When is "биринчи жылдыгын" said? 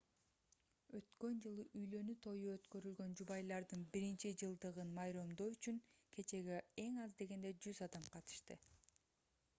3.97-4.97